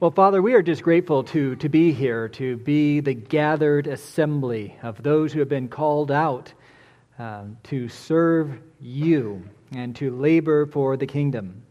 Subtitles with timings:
[0.00, 4.76] Well, Father, we are just grateful to, to be here, to be the gathered assembly
[4.84, 6.52] of those who have been called out
[7.18, 9.42] uh, to serve you
[9.72, 11.62] and to labor for the kingdom.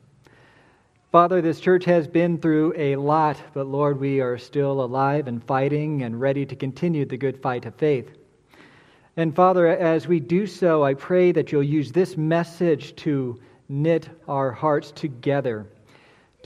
[1.09, 5.41] Father, this church has been through a lot, but Lord, we are still alive and
[5.41, 8.12] fighting and ready to continue the good fight of faith.
[9.15, 13.39] And Father, as we do so, I pray that you'll use this message to
[13.69, 15.65] knit our hearts together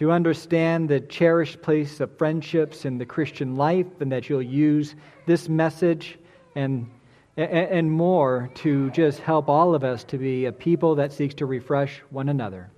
[0.01, 4.95] to understand the cherished place of friendships in the Christian life, and that you'll use
[5.27, 6.17] this message
[6.55, 6.89] and,
[7.37, 11.45] and more to just help all of us to be a people that seeks to
[11.45, 12.71] refresh one another.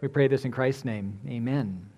[0.00, 1.16] We pray this in Christ's name.
[1.28, 1.88] Amen.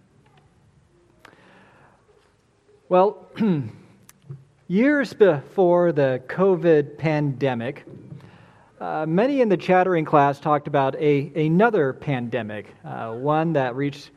[2.91, 3.31] Well,
[4.69, 7.87] years before the COVID pandemic,
[8.79, 14.11] uh, many in the chattering class talked about a, another pandemic, uh, one that reached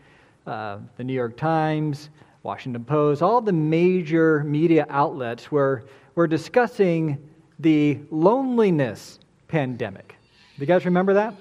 [0.49, 2.09] uh, the New York Times,
[2.43, 5.85] Washington Post, all the major media outlets were,
[6.15, 7.17] were discussing
[7.59, 10.15] the loneliness pandemic.
[10.55, 11.35] Do you guys remember that?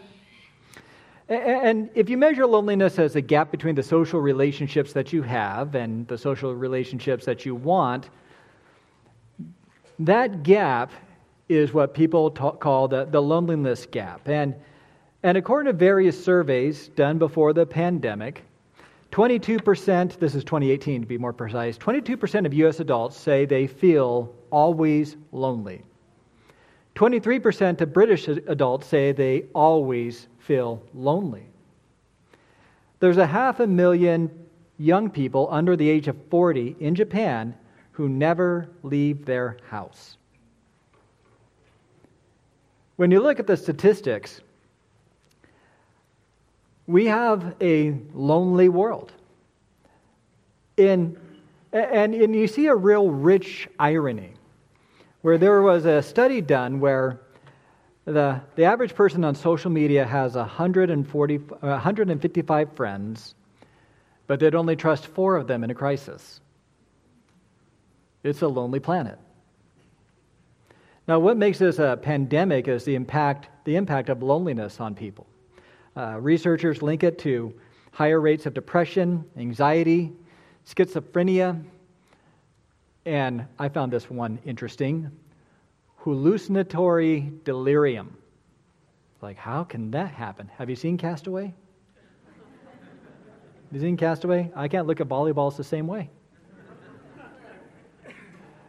[1.29, 5.75] And if you measure loneliness as a gap between the social relationships that you have
[5.75, 8.09] and the social relationships that you want,
[9.99, 10.91] that gap
[11.49, 14.27] is what people talk, call the, the loneliness gap.
[14.29, 14.55] And,
[15.23, 18.43] and according to various surveys done before the pandemic,
[19.19, 22.79] 22%, this is 2018 to be more precise, 22% of U.S.
[22.79, 25.83] adults say they feel always lonely.
[26.95, 31.49] 23% of British adults say they always feel lonely.
[33.01, 34.31] There's a half a million
[34.79, 37.57] young people under the age of 40 in Japan
[37.91, 40.17] who never leave their house.
[42.95, 44.43] When you look at the statistics,
[46.89, 49.13] we have a lonely world.
[50.79, 51.19] In,
[51.71, 54.33] and, and you see a real rich irony
[55.21, 57.21] where there was a study done where
[58.07, 63.35] the, the average person on social media has 140, 155 friends,
[64.27, 66.41] but they'd only trust four of them in a crisis.
[68.23, 69.19] It's a lonely planet.
[71.07, 75.27] Now, what makes this a pandemic is the impact, the impact of loneliness on people.
[75.99, 77.53] Uh, researchers link it to
[77.91, 80.13] higher rates of depression, anxiety,
[80.65, 81.61] schizophrenia,
[83.05, 85.11] and I found this one interesting
[85.97, 88.17] hallucinatory delirium.
[89.23, 90.49] Like, how can that happen?
[90.57, 91.47] Have you seen Castaway?
[91.47, 91.55] Have
[93.73, 94.53] you seen Castaway?
[94.55, 96.11] I can't look at volleyballs the same way.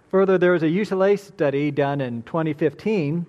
[0.09, 3.23] Further, there was a UCLA study done in 2015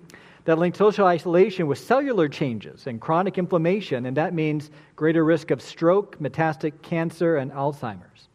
[0.51, 5.49] that link social isolation with cellular changes and chronic inflammation, and that means greater risk
[5.49, 8.27] of stroke, metastatic cancer, and Alzheimer's.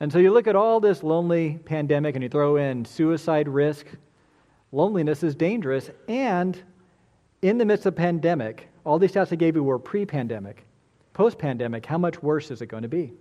[0.00, 3.88] And so you look at all this lonely pandemic and you throw in suicide risk.
[4.72, 5.90] Loneliness is dangerous.
[6.08, 6.58] And
[7.42, 10.64] in the midst of pandemic, all these stats I gave you were pre pandemic.
[11.12, 13.12] Post pandemic, how much worse is it going to be?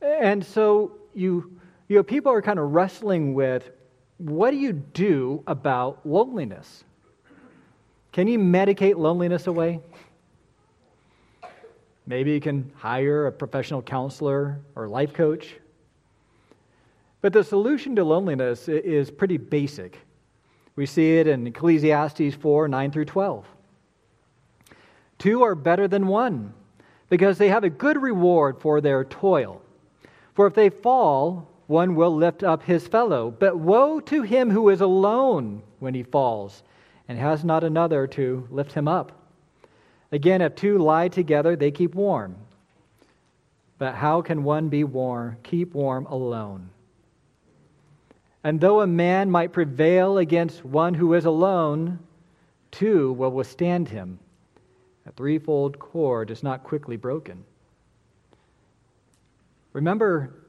[0.00, 3.68] And so you, you know, people are kind of wrestling with
[4.22, 6.84] what do you do about loneliness?
[8.12, 9.80] Can you medicate loneliness away?
[12.06, 15.56] Maybe you can hire a professional counselor or life coach.
[17.20, 19.98] But the solution to loneliness is pretty basic.
[20.76, 23.46] We see it in Ecclesiastes 4 9 through 12.
[25.18, 26.54] Two are better than one
[27.08, 29.62] because they have a good reward for their toil.
[30.34, 33.30] For if they fall, one will lift up his fellow.
[33.30, 36.62] But woe to him who is alone when he falls
[37.08, 39.12] and has not another to lift him up.
[40.12, 42.36] Again, if two lie together, they keep warm.
[43.78, 46.68] But how can one be warm, keep warm alone?
[48.44, 51.98] And though a man might prevail against one who is alone,
[52.70, 54.18] two will withstand him.
[55.06, 57.44] A threefold cord is not quickly broken.
[59.72, 60.41] Remember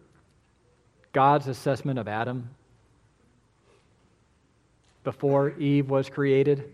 [1.13, 2.49] God's assessment of Adam
[5.03, 6.71] before Eve was created?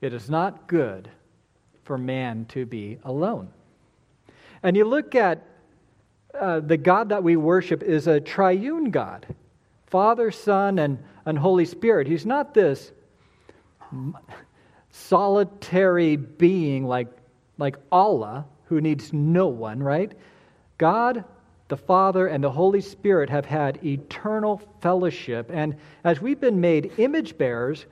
[0.00, 1.08] It is not good
[1.84, 3.48] for man to be alone.
[4.62, 5.44] And you look at
[6.38, 9.26] uh, the God that we worship is a triune God
[9.86, 12.06] Father, Son, and, and Holy Spirit.
[12.06, 12.92] He's not this
[14.90, 17.08] solitary being like,
[17.58, 20.12] like Allah who needs no one, right?
[20.78, 21.24] God
[21.70, 25.50] the Father and the Holy Spirit have had eternal fellowship.
[25.52, 27.86] And as we've been made image bearers,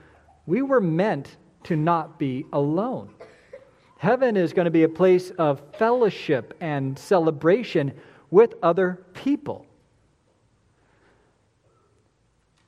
[0.45, 3.09] we were meant to not be alone.
[3.99, 7.93] Heaven is going to be a place of fellowship and celebration
[8.31, 9.65] with other people.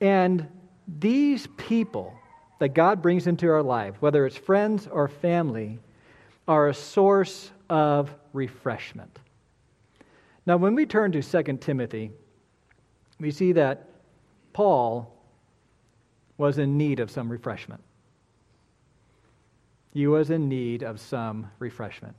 [0.00, 0.48] And
[0.86, 2.14] these people
[2.58, 5.78] that God brings into our life, whether it's friends or family,
[6.48, 9.18] are a source of refreshment.
[10.50, 12.10] Now, when we turn to 2 Timothy,
[13.20, 13.86] we see that
[14.52, 15.14] Paul
[16.38, 17.80] was in need of some refreshment.
[19.94, 22.16] He was in need of some refreshment.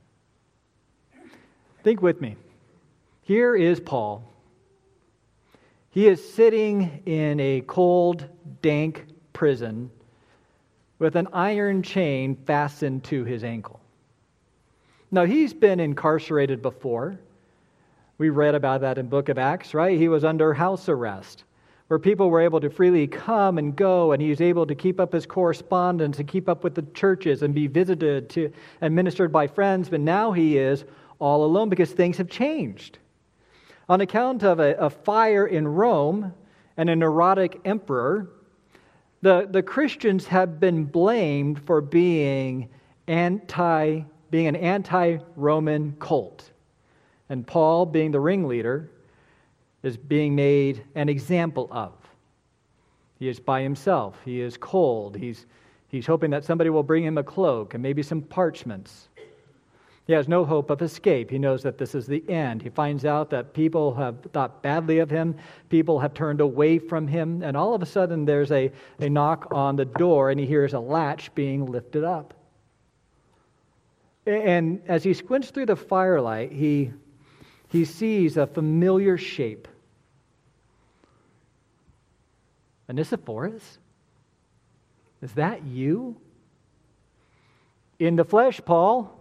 [1.84, 2.36] Think with me.
[3.20, 4.24] Here is Paul.
[5.90, 8.26] He is sitting in a cold,
[8.62, 9.90] dank prison
[10.98, 13.78] with an iron chain fastened to his ankle.
[15.10, 17.18] Now, he's been incarcerated before.
[18.18, 19.98] We read about that in book of Acts, right?
[19.98, 21.44] He was under house arrest
[21.92, 24.98] where people were able to freely come and go, and he was able to keep
[24.98, 28.50] up his correspondence and keep up with the churches and be visited to,
[28.80, 29.90] and ministered by friends.
[29.90, 30.86] But now he is
[31.18, 32.96] all alone because things have changed.
[33.90, 36.32] On account of a, a fire in Rome
[36.78, 38.30] and a neurotic emperor,
[39.20, 42.70] the, the Christians have been blamed for being
[43.06, 46.51] anti being an anti-Roman cult.
[47.32, 48.90] And Paul, being the ringleader,
[49.82, 51.94] is being made an example of.
[53.18, 54.18] He is by himself.
[54.22, 55.16] He is cold.
[55.16, 55.46] He's,
[55.88, 59.08] he's hoping that somebody will bring him a cloak and maybe some parchments.
[60.06, 61.30] He has no hope of escape.
[61.30, 62.60] He knows that this is the end.
[62.60, 65.34] He finds out that people have thought badly of him,
[65.70, 68.70] people have turned away from him, and all of a sudden there's a,
[69.00, 72.34] a knock on the door and he hears a latch being lifted up.
[74.26, 76.92] And as he squints through the firelight, he,
[77.72, 79.66] he sees a familiar shape.
[82.86, 83.78] Onesiphorus?
[85.22, 86.16] Is that you?
[87.98, 89.18] In the flesh, Paul.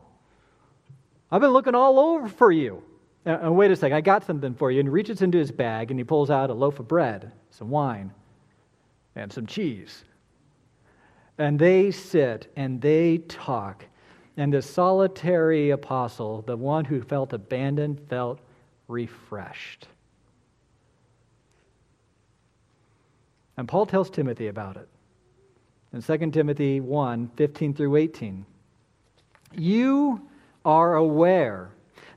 [1.32, 2.84] I've been looking all over for you.
[3.26, 4.82] Uh, wait a second, I got something for you.
[4.82, 7.70] And he reaches into his bag and he pulls out a loaf of bread, some
[7.70, 8.12] wine,
[9.16, 10.04] and some cheese.
[11.38, 13.86] And they sit and they talk.
[14.42, 18.40] And the solitary apostle, the one who felt abandoned, felt
[18.88, 19.88] refreshed.
[23.56, 24.90] And Paul tells Timothy about it.
[25.94, 28.44] In 2 Timothy 1 15 through 18.
[29.54, 30.28] You
[30.66, 31.70] are aware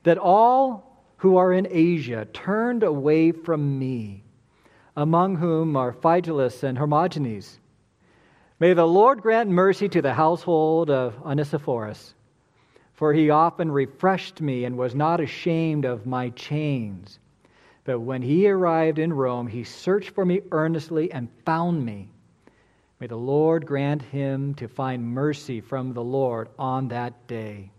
[0.04, 4.24] that all who are in Asia turned away from me,
[4.96, 7.58] among whom are Phygelus and Hermogenes.
[8.64, 12.14] May the Lord grant mercy to the household of Onesiphorus,
[12.94, 17.18] for he often refreshed me and was not ashamed of my chains.
[17.84, 22.08] But when he arrived in Rome, he searched for me earnestly and found me.
[23.00, 27.70] May the Lord grant him to find mercy from the Lord on that day.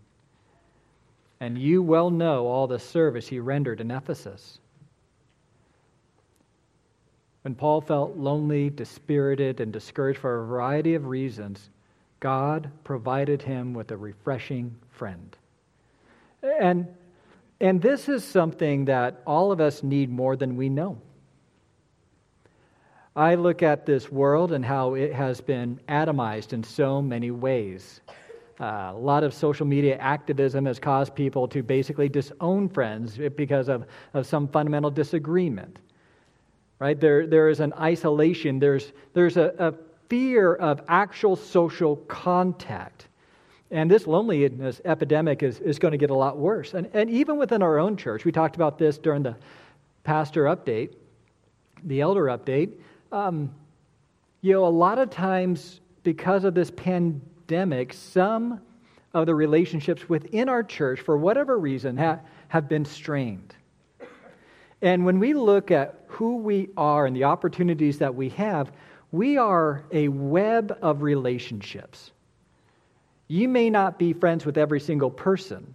[1.40, 4.60] And you well know all the service he rendered in Ephesus.
[7.46, 11.70] When Paul felt lonely, dispirited, and discouraged for a variety of reasons,
[12.18, 15.36] God provided him with a refreshing friend.
[16.42, 16.88] And,
[17.60, 20.98] and this is something that all of us need more than we know.
[23.14, 28.00] I look at this world and how it has been atomized in so many ways.
[28.58, 33.68] Uh, a lot of social media activism has caused people to basically disown friends because
[33.68, 35.78] of, of some fundamental disagreement.
[36.78, 37.00] Right?
[37.00, 39.74] There, there is an isolation, there's, there's a, a
[40.08, 43.08] fear of actual social contact.
[43.70, 46.74] And this loneliness epidemic is, is going to get a lot worse.
[46.74, 49.36] And, and even within our own church, we talked about this during the
[50.04, 50.90] pastor update,
[51.82, 52.72] the elder update.
[53.10, 53.52] Um,
[54.42, 58.60] you know, a lot of times because of this pandemic, some
[59.14, 63.54] of the relationships within our church, for whatever reason, ha- have been strained.
[64.82, 68.72] And when we look at who we are and the opportunities that we have,
[69.12, 72.12] we are a web of relationships.
[73.28, 75.74] You may not be friends with every single person,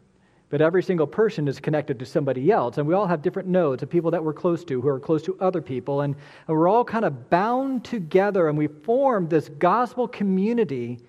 [0.49, 2.77] but every single person is connected to somebody else.
[2.77, 5.23] And we all have different nodes of people that we're close to who are close
[5.23, 6.01] to other people.
[6.01, 6.15] And,
[6.47, 10.99] and we're all kind of bound together and we form this gospel community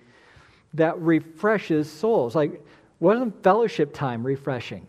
[0.75, 2.35] that refreshes souls.
[2.35, 2.65] Like,
[3.01, 4.87] wasn't fellowship time refreshing?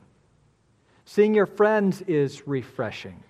[1.06, 3.24] Seeing your friends is refreshing.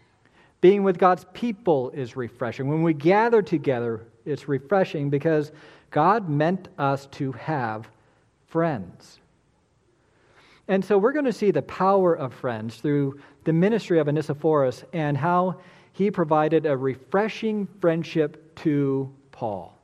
[0.61, 2.67] Being with God's people is refreshing.
[2.69, 5.51] When we gather together, it's refreshing because
[5.91, 7.89] God meant us to have
[8.47, 9.19] friends.
[10.67, 14.85] And so we're going to see the power of friends through the ministry of Onesiphorus
[14.93, 15.59] and how
[15.91, 19.77] he provided a refreshing friendship to Paul.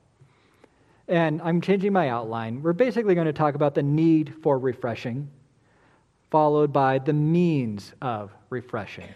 [1.08, 2.62] And I'm changing my outline.
[2.62, 5.30] We're basically going to talk about the need for refreshing,
[6.30, 9.08] followed by the means of refreshing.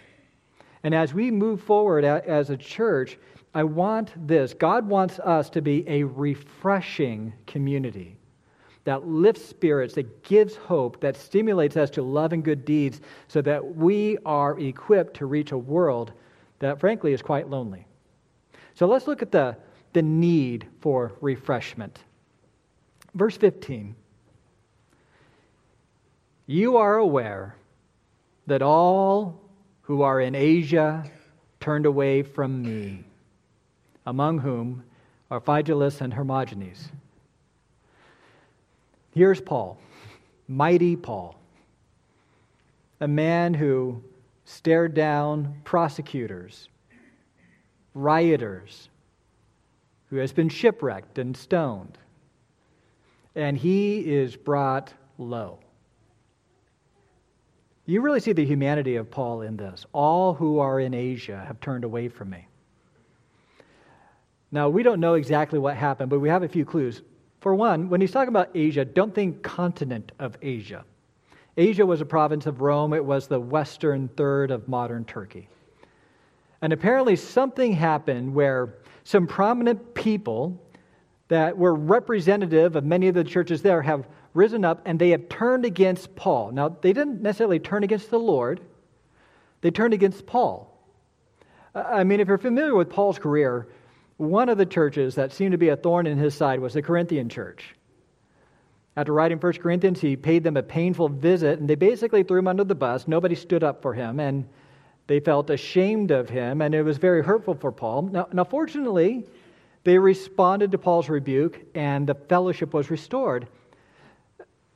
[0.83, 3.17] And as we move forward as a church,
[3.53, 4.53] I want this.
[4.53, 8.17] God wants us to be a refreshing community
[8.83, 13.41] that lifts spirits, that gives hope, that stimulates us to love and good deeds so
[13.41, 16.11] that we are equipped to reach a world
[16.59, 17.85] that, frankly, is quite lonely.
[18.73, 19.55] So let's look at the,
[19.93, 21.99] the need for refreshment.
[23.13, 23.95] Verse 15
[26.45, 27.55] You are aware
[28.47, 29.39] that all
[29.83, 31.09] who are in Asia
[31.61, 33.05] turned away from me,
[34.05, 34.83] among whom
[35.31, 36.91] are Phygelus and Hermogenes.
[39.11, 39.77] Here's Paul,
[40.49, 41.35] mighty Paul,
[42.99, 44.03] a man who
[44.43, 46.67] stared down prosecutors,
[47.93, 48.89] rioters,
[50.09, 51.97] who has been shipwrecked and stoned,
[53.33, 55.59] and he is brought low.
[57.85, 59.85] You really see the humanity of Paul in this.
[59.91, 62.47] All who are in Asia have turned away from me.
[64.51, 67.01] Now, we don't know exactly what happened, but we have a few clues.
[67.41, 70.85] For one, when he's talking about Asia, don't think continent of Asia.
[71.57, 75.49] Asia was a province of Rome, it was the western third of modern Turkey.
[76.61, 80.57] And apparently, something happened where some prominent people
[81.27, 85.29] that were representative of many of the churches there have risen up and they have
[85.29, 86.51] turned against Paul.
[86.51, 88.61] Now, they didn't necessarily turn against the Lord,
[89.61, 90.69] they turned against Paul.
[91.73, 93.67] I mean, if you're familiar with Paul's career,
[94.17, 96.81] one of the churches that seemed to be a thorn in his side was the
[96.81, 97.75] Corinthian church.
[98.95, 102.47] After writing 1 Corinthians, he paid them a painful visit, and they basically threw him
[102.47, 103.07] under the bus.
[103.07, 104.47] Nobody stood up for him, and
[105.07, 108.03] they felt ashamed of him, and it was very hurtful for Paul.
[108.03, 109.25] Now, now fortunately,
[109.83, 113.47] they responded to Paul's rebuke, and the fellowship was restored.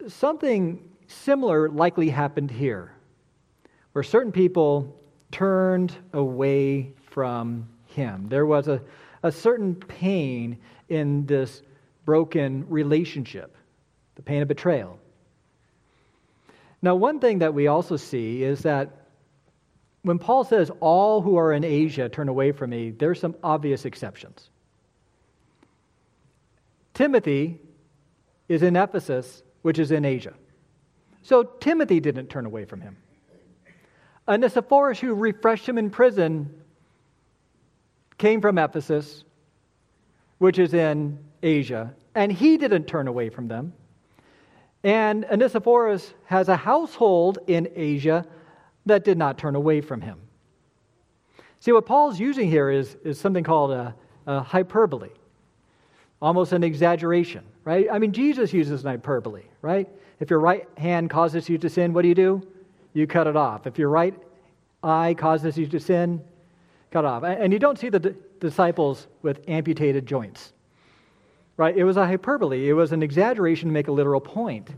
[0.08, 2.94] Something similar likely happened here,
[3.92, 5.00] where certain people
[5.32, 8.28] turned away from him.
[8.30, 8.82] There was a
[9.24, 10.58] a certain pain
[10.90, 11.62] in this
[12.06, 13.56] broken relationship,
[14.16, 15.00] the pain of betrayal.
[16.82, 19.08] Now, one thing that we also see is that
[20.04, 23.86] when Paul says, All who are in Asia turn away from me, there's some obvious
[23.86, 24.50] exceptions.
[26.94, 27.60] Timothy
[28.48, 30.34] is in Ephesus, which is in Asia.
[31.24, 32.98] So Timothy didn't turn away from him.
[34.28, 36.54] Onesiphorus, who refreshed him in prison,
[38.18, 39.24] came from Ephesus,
[40.38, 43.74] which is in Asia, and he didn't turn away from them.
[44.84, 48.26] And Onesiphorus has a household in Asia
[48.86, 50.20] that did not turn away from him.
[51.60, 53.96] See, what Paul's using here is, is something called a,
[54.26, 55.10] a hyperbole,
[56.22, 57.88] almost an exaggeration, right?
[57.92, 59.90] I mean, Jesus uses an hyperbole, right?
[60.22, 62.42] If your right hand causes you to sin, what do you do?
[62.94, 63.68] You cut it off.
[63.68, 64.14] If your right
[64.82, 66.22] eye causes you to sin,
[66.92, 67.24] cut off.
[67.26, 70.54] And you don't see the disciples with amputated joints.
[71.58, 71.76] Right?
[71.76, 74.70] It was a hyperbole, it was an exaggeration to make a literal point.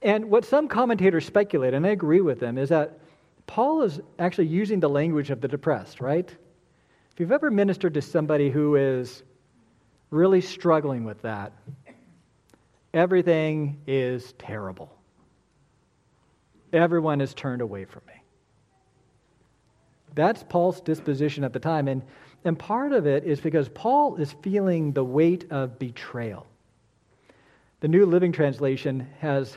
[0.00, 3.00] And what some commentators speculate, and I agree with them, is that
[3.48, 6.28] Paul is actually using the language of the depressed, right?
[7.10, 9.24] If you've ever ministered to somebody who is
[10.10, 11.52] really struggling with that,
[12.92, 14.90] everything is terrible.
[16.72, 18.14] Everyone is turned away from me.
[20.14, 21.88] That's Paul's disposition at the time.
[21.88, 22.02] And,
[22.44, 26.46] and part of it is because Paul is feeling the weight of betrayal.
[27.80, 29.56] The New Living Translation has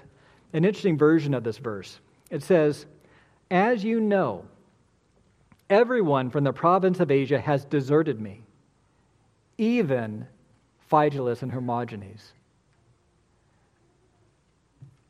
[0.54, 2.00] an interesting version of this verse.
[2.30, 2.86] It says,
[3.52, 4.46] As you know,
[5.70, 8.44] everyone from the province of Asia has deserted me,
[9.58, 10.28] even
[10.90, 12.34] Phygelus and Hermogenes.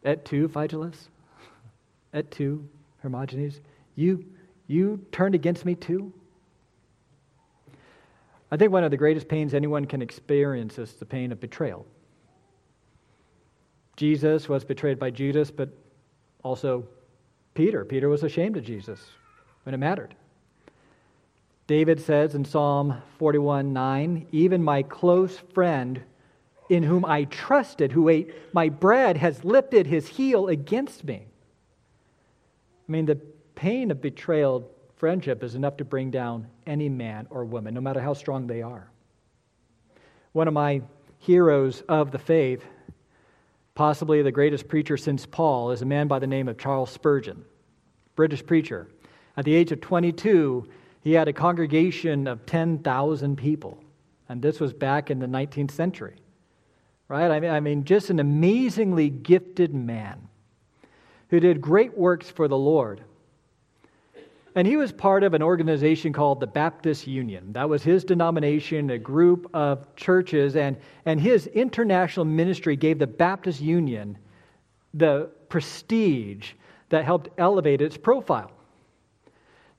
[0.03, 1.07] Et tu, Phygelus?
[2.13, 2.67] Et tu,
[3.03, 3.59] Hermogenes?
[3.95, 4.25] You
[4.67, 6.13] you turned against me too?
[8.51, 11.85] I think one of the greatest pains anyone can experience is the pain of betrayal.
[13.95, 15.69] Jesus was betrayed by Judas, but
[16.43, 16.85] also
[17.53, 17.85] Peter.
[17.85, 18.99] Peter was ashamed of Jesus
[19.63, 20.15] when it mattered.
[21.67, 26.01] David says in Psalm 41 9, even my close friend
[26.73, 31.25] in whom I trusted, who ate my bread, has lifted his heel against me.
[32.87, 33.19] I mean, the
[33.55, 38.01] pain of betrayal friendship is enough to bring down any man or woman, no matter
[38.01, 38.89] how strong they are.
[40.31, 40.81] One of my
[41.19, 42.65] heroes of the faith,
[43.75, 47.45] possibly the greatest preacher since Paul, is a man by the name of Charles Spurgeon,
[48.15, 48.87] British preacher.
[49.37, 50.67] At the age of 22,
[51.01, 53.83] he had a congregation of 10,000 people,
[54.27, 56.15] and this was back in the 19th century.
[57.13, 57.29] Right?
[57.29, 60.27] I mean, I mean, just an amazingly gifted man
[61.29, 63.01] who did great works for the Lord.
[64.55, 67.53] And he was part of an organization called the Baptist Union.
[67.53, 73.05] That was his denomination, a group of churches, and, and his international ministry gave the
[73.05, 74.17] Baptist Union
[74.95, 76.53] the prestige
[76.89, 78.51] that helped elevate its profile.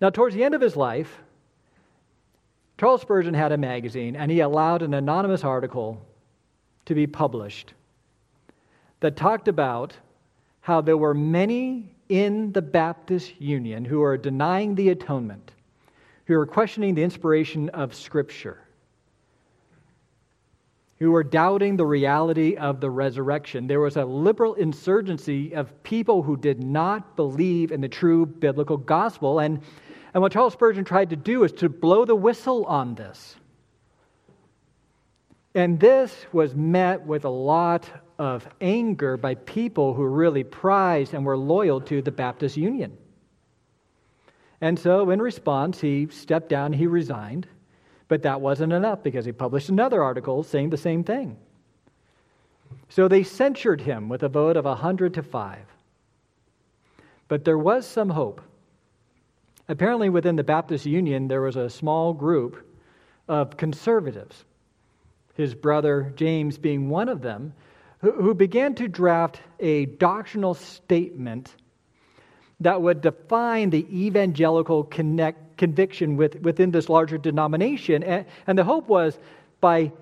[0.00, 1.21] Now, towards the end of his life,
[2.79, 6.00] Charles Spurgeon had a magazine, and he allowed an anonymous article
[6.87, 7.75] to be published
[9.00, 9.95] that talked about
[10.61, 15.53] how there were many in the Baptist Union who are denying the atonement,
[16.25, 18.61] who are questioning the inspiration of Scripture,
[20.99, 23.67] who are doubting the reality of the resurrection.
[23.67, 28.79] There was a liberal insurgency of people who did not believe in the true biblical
[28.79, 29.41] gospel.
[29.41, 29.61] And,
[30.14, 33.37] and what Charles Spurgeon tried to do is to blow the whistle on this.
[35.54, 41.25] And this was met with a lot of anger by people who really prized and
[41.25, 42.96] were loyal to the Baptist Union.
[44.61, 47.46] And so, in response, he stepped down, he resigned,
[48.08, 51.37] but that wasn't enough because he published another article saying the same thing.
[52.88, 55.58] So they censured him with a vote of 100 to 5.
[57.28, 58.40] But there was some hope.
[59.68, 62.66] Apparently, within the Baptist Union, there was a small group
[63.28, 64.44] of conservatives,
[65.35, 67.53] his brother James being one of them,
[68.00, 71.55] who began to draft a doctrinal statement
[72.61, 78.03] that would define the evangelical connect, conviction with, within this larger denomination.
[78.03, 79.19] And, and the hope was
[79.61, 79.93] by,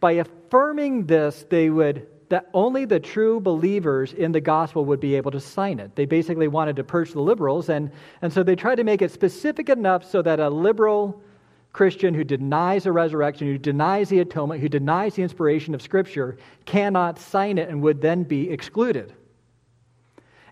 [0.00, 5.14] by affirming this, they would that only the true believers in the gospel would be
[5.14, 5.96] able to sign it.
[5.96, 7.90] They basically wanted to purge the liberals, and,
[8.20, 11.22] and so they tried to make it specific enough so that a liberal
[11.72, 16.36] Christian who denies the resurrection, who denies the atonement, who denies the inspiration of Scripture
[16.64, 19.12] cannot sign it and would then be excluded.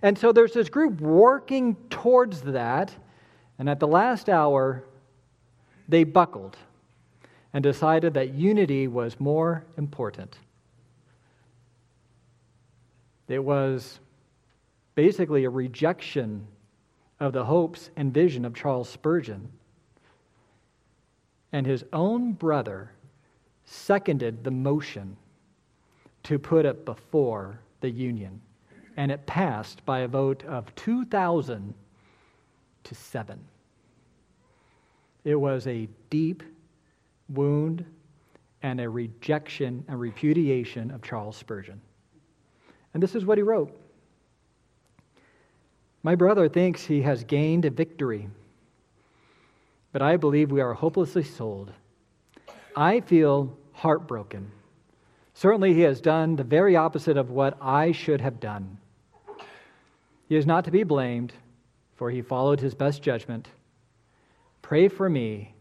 [0.02, 2.94] And so there's this group working towards that,
[3.58, 4.84] and at the last hour,
[5.88, 6.56] they buckled
[7.52, 10.38] and decided that unity was more important.
[13.28, 13.98] It was
[14.94, 16.46] basically a rejection
[17.18, 19.50] of the hopes and vision of Charles Spurgeon
[21.52, 22.90] and his own brother
[23.64, 25.16] seconded the motion
[26.22, 28.40] to put it before the union.
[28.96, 31.74] And it passed by a vote of 2,000
[32.84, 33.38] to 7.
[35.24, 36.42] It was a deep
[37.28, 37.84] wound
[38.62, 41.80] and a rejection and repudiation of Charles Spurgeon.
[42.94, 43.78] And this is what he wrote
[46.02, 48.28] My brother thinks he has gained a victory
[49.96, 51.72] but I believe we are hopelessly sold.
[52.76, 54.52] I feel heartbroken.
[55.32, 58.76] Certainly, he has done the very opposite of what I should have done.
[60.28, 61.32] He is not to be blamed,
[61.94, 63.48] for he followed his best judgment.
[64.60, 65.54] Pray for me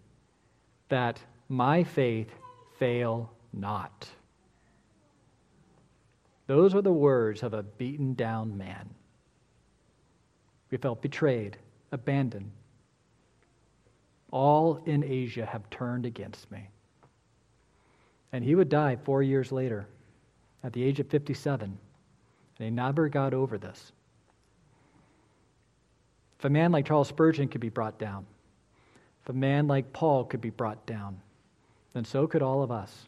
[0.89, 1.17] that
[1.47, 2.33] my faith
[2.77, 4.05] fail not.
[6.47, 8.89] Those are the words of a beaten down man.
[10.71, 11.55] We felt betrayed,
[11.93, 12.51] abandoned,
[14.31, 16.69] all in Asia have turned against me.
[18.31, 19.87] And he would die four years later
[20.63, 21.77] at the age of 57.
[22.57, 23.91] And he never got over this.
[26.39, 28.25] If a man like Charles Spurgeon could be brought down,
[29.23, 31.19] if a man like Paul could be brought down,
[31.93, 33.07] then so could all of us.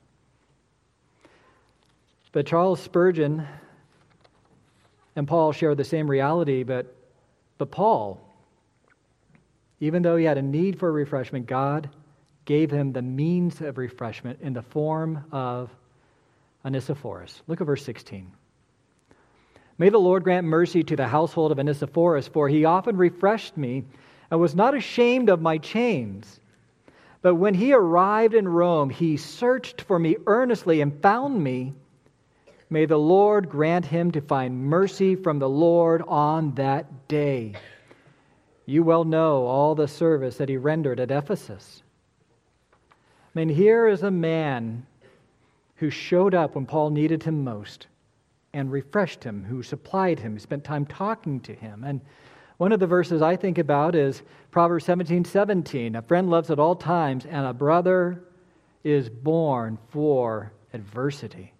[2.31, 3.47] But Charles Spurgeon
[5.15, 6.95] and Paul share the same reality, but,
[7.57, 8.21] but Paul
[9.79, 11.89] even though he had a need for refreshment, God
[12.45, 15.69] gave him the means of refreshment in the form of
[16.65, 17.41] Onesiphorus.
[17.47, 18.31] Look at verse 16.
[19.77, 23.83] May the Lord grant mercy to the household of Onesiphorus, for he often refreshed me
[24.31, 26.39] and was not ashamed of my chains.
[27.21, 31.73] But when he arrived in Rome, he searched for me earnestly and found me.
[32.69, 37.53] May the Lord grant him to find mercy from the Lord on that day.
[38.69, 41.83] You well know all the service that he rendered at Ephesus.
[42.83, 44.85] I mean, here is a man
[45.77, 47.87] who showed up when Paul needed him most
[48.51, 51.85] and refreshed him, who supplied him, who spent time talking to him.
[51.85, 52.01] And
[52.57, 55.95] one of the verses I think about is Proverbs 17 17.
[55.95, 58.21] A friend loves at all times, and a brother
[58.83, 61.53] is born for adversity.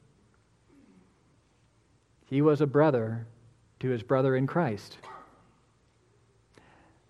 [2.26, 3.26] He was a brother
[3.80, 4.98] to his brother in Christ.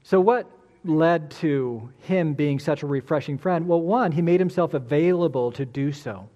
[0.08, 0.50] So, what
[0.86, 3.68] led to him being such a refreshing friend?
[3.68, 6.30] Well, one, he made himself available to do so.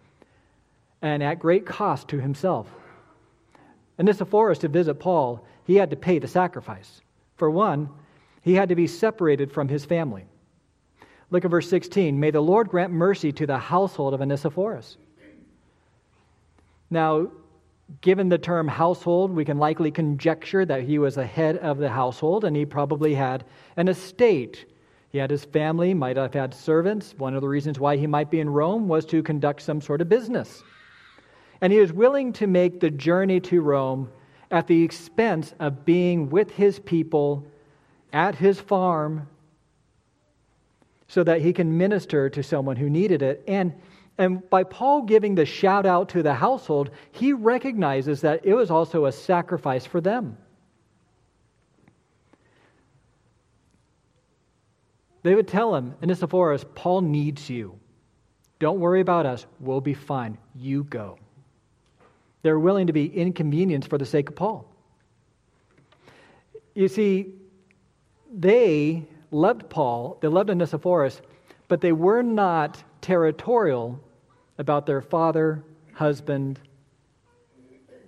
[1.01, 2.67] and at great cost to himself.
[3.97, 6.99] Onesiphorus, to visit Paul, he had to pay the sacrifice.
[7.37, 7.89] For one,
[8.41, 10.25] he had to be separated from his family.
[11.29, 12.19] Look at verse 16.
[12.19, 14.97] May the Lord grant mercy to the household of Onesiphorus.
[16.89, 17.31] Now,
[17.99, 21.89] given the term household, we can likely conjecture that he was the head of the
[21.89, 23.43] household and he probably had
[23.75, 24.65] an estate.
[25.09, 27.13] He had his family, might have had servants.
[27.17, 29.99] One of the reasons why he might be in Rome was to conduct some sort
[29.99, 30.63] of business.
[31.59, 34.09] And he was willing to make the journey to Rome
[34.49, 37.45] at the expense of being with his people
[38.13, 39.27] at his farm
[41.07, 43.43] so that he can minister to someone who needed it.
[43.47, 43.73] And,
[44.21, 48.69] and by Paul giving the shout out to the household, he recognizes that it was
[48.69, 50.37] also a sacrifice for them.
[55.23, 57.79] They would tell him, Onesiphorus, Paul needs you.
[58.59, 59.47] Don't worry about us.
[59.59, 60.37] We'll be fine.
[60.53, 61.17] You go.
[62.43, 64.71] They're willing to be inconvenienced for the sake of Paul.
[66.75, 67.33] You see,
[68.31, 71.19] they loved Paul, they loved Onesiphorus,
[71.67, 73.99] but they were not territorial
[74.61, 76.59] about their father, husband,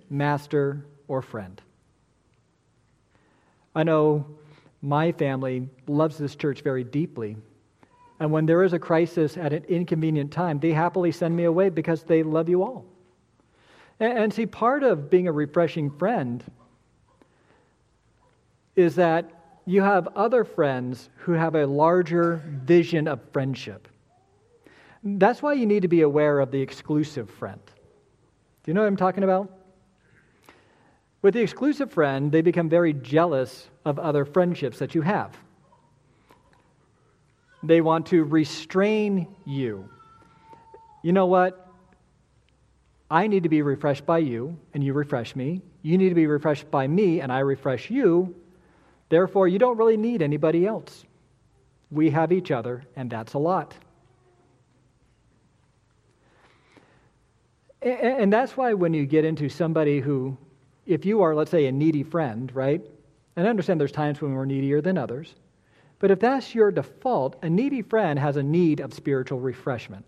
[0.08, 1.60] master, or friend.
[3.76, 4.28] I know
[4.84, 7.36] my family loves this church very deeply.
[8.20, 11.70] And when there is a crisis at an inconvenient time, they happily send me away
[11.70, 12.86] because they love you all.
[14.00, 16.44] And, and see, part of being a refreshing friend
[18.76, 23.88] is that you have other friends who have a larger vision of friendship.
[25.04, 27.60] That's why you need to be aware of the exclusive friend.
[27.66, 29.52] Do you know what I'm talking about?
[31.22, 35.38] With the exclusive friend, they become very jealous of other friendships that you have.
[37.64, 39.90] They want to restrain you.
[41.02, 41.68] You know what?
[43.12, 45.62] I need to be refreshed by you, and you refresh me.
[45.82, 48.36] You need to be refreshed by me, and I refresh you.
[49.10, 51.06] Therefore, you don't really need anybody else.
[51.92, 53.76] We have each other, and that's a lot.
[57.84, 60.38] And that's why when you get into somebody who,
[60.86, 62.82] if you are, let's say, a needy friend, right?
[63.36, 65.36] And I understand there's times when we're needier than others.
[66.00, 70.06] But if that's your default, a needy friend has a need of spiritual refreshment.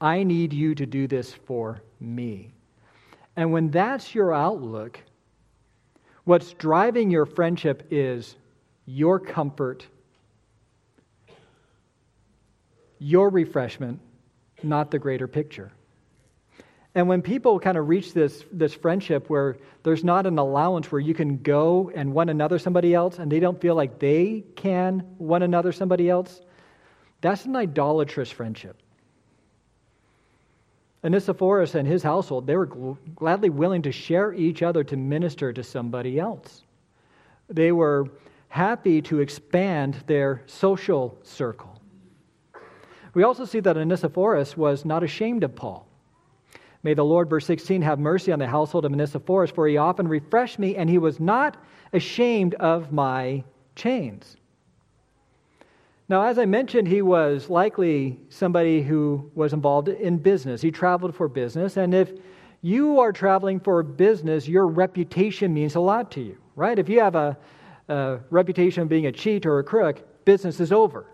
[0.00, 2.52] I need you to do this for me.
[3.36, 4.98] And when that's your outlook,
[6.24, 8.36] what's driving your friendship is
[8.84, 9.86] your comfort,
[12.98, 14.00] your refreshment,
[14.62, 15.72] not the greater picture.
[16.94, 21.00] And when people kind of reach this, this friendship where there's not an allowance where
[21.00, 25.00] you can go and one another somebody else and they don't feel like they can
[25.16, 26.42] one another somebody else,
[27.22, 28.76] that's an idolatrous friendship.
[31.04, 35.52] Onesiphorus and his household, they were gl- gladly willing to share each other to minister
[35.52, 36.62] to somebody else.
[37.48, 38.08] They were
[38.48, 41.80] happy to expand their social circle.
[43.14, 45.88] We also see that Onesiphorus was not ashamed of Paul.
[46.82, 50.08] May the Lord, verse 16, have mercy on the household of Onesiphorus, for he often
[50.08, 51.56] refreshed me, and he was not
[51.92, 53.44] ashamed of my
[53.76, 54.36] chains.
[56.08, 60.60] Now, as I mentioned, he was likely somebody who was involved in business.
[60.60, 62.12] He traveled for business, and if
[62.62, 66.78] you are traveling for business, your reputation means a lot to you, right?
[66.78, 67.36] If you have a,
[67.88, 71.06] a reputation of being a cheat or a crook, business is over.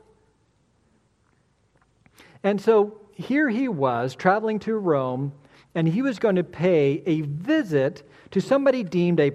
[2.42, 5.32] And so here he was traveling to Rome,
[5.78, 9.30] and he was going to pay a visit to somebody deemed a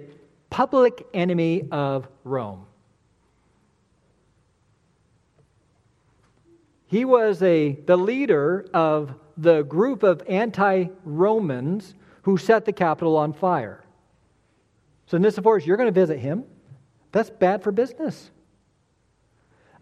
[0.50, 2.66] public enemy of Rome.
[6.86, 13.16] He was a, the leader of the group of anti Romans who set the capital
[13.16, 13.82] on fire.
[15.06, 16.44] So, Onesiphorus, you're going to visit him?
[17.10, 18.30] That's bad for business.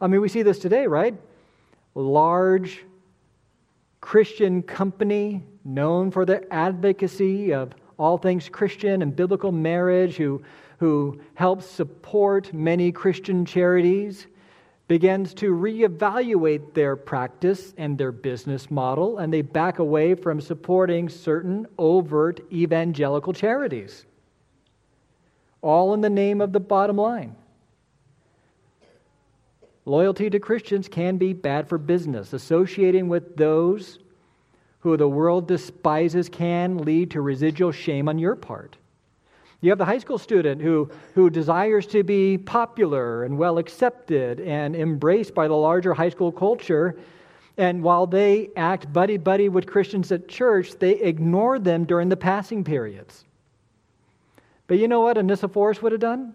[0.00, 1.16] I mean, we see this today, right?
[1.96, 2.84] Large
[4.00, 10.42] Christian company known for their advocacy of all things Christian and biblical marriage, who,
[10.78, 14.26] who helps support many Christian charities
[14.88, 21.08] begins to reevaluate their practice and their business model, and they back away from supporting
[21.08, 24.04] certain overt evangelical charities.
[25.62, 27.36] All in the name of the bottom line.
[29.84, 32.32] Loyalty to Christians can be bad for business.
[32.32, 33.98] Associating with those
[34.82, 38.76] who the world despises can lead to residual shame on your part.
[39.60, 44.40] You have the high school student who, who desires to be popular and well accepted
[44.40, 46.96] and embraced by the larger high school culture.
[47.56, 52.16] And while they act buddy buddy with Christians at church, they ignore them during the
[52.16, 53.24] passing periods.
[54.66, 56.34] But you know what Onesiphorus would have done?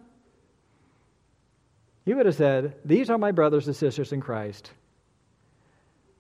[2.06, 4.72] He would have said, These are my brothers and sisters in Christ.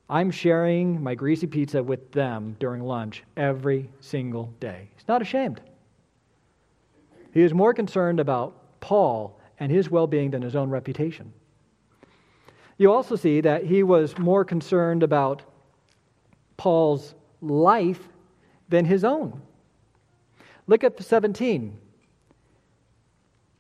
[0.09, 4.89] I'm sharing my greasy pizza with them during lunch every single day.
[4.95, 5.59] He's not ashamed.
[7.33, 11.33] He is more concerned about Paul and his well being than his own reputation.
[12.77, 15.41] You also see that he was more concerned about
[16.55, 18.07] Paul's life
[18.69, 19.41] than his own.
[20.67, 21.77] Look at 17.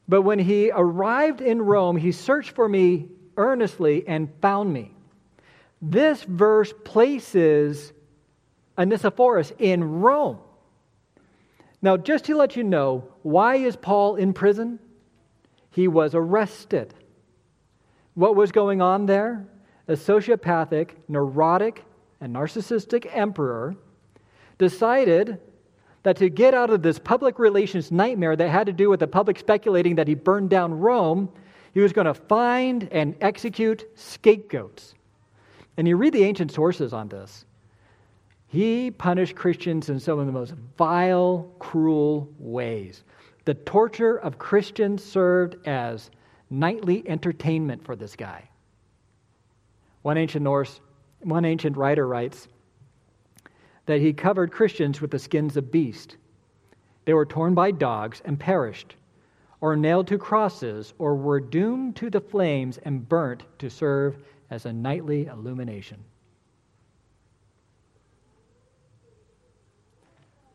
[0.07, 4.93] But when he arrived in Rome, he searched for me earnestly and found me.
[5.81, 7.93] This verse places
[8.77, 10.39] Onesiphorus in Rome.
[11.81, 14.79] Now, just to let you know, why is Paul in prison?
[15.71, 16.93] He was arrested.
[18.15, 19.45] What was going on there?
[19.87, 21.85] A sociopathic, neurotic,
[22.19, 23.75] and narcissistic emperor
[24.57, 25.39] decided
[26.03, 29.07] that to get out of this public relations nightmare that had to do with the
[29.07, 31.29] public speculating that he burned down Rome,
[31.73, 34.95] he was going to find and execute scapegoats.
[35.77, 37.45] And you read the ancient sources on this.
[38.47, 43.03] He punished Christians in some of the most vile, cruel ways.
[43.45, 46.09] The torture of Christians served as
[46.49, 48.49] nightly entertainment for this guy.
[50.01, 50.79] One ancient Norse,
[51.19, 52.47] one ancient writer writes,
[53.85, 56.15] that he covered Christians with the skins of beasts.
[57.05, 58.95] They were torn by dogs and perished,
[59.61, 64.17] or nailed to crosses, or were doomed to the flames and burnt to serve
[64.49, 66.03] as a nightly illumination.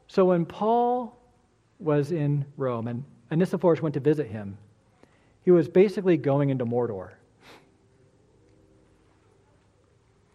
[0.06, 1.18] So when Paul
[1.78, 4.58] was in Rome and Onesiphorus went to visit him,
[5.42, 7.10] he was basically going into Mordor.